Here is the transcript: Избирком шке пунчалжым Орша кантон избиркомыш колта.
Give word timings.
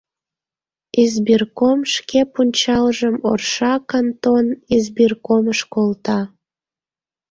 Избирком 1.03 1.79
шке 1.93 2.21
пунчалжым 2.33 3.15
Орша 3.29 3.73
кантон 3.89 4.45
избиркомыш 4.75 5.59
колта. 5.73 6.19